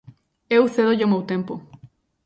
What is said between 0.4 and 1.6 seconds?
Eu cédolle o meu tempo.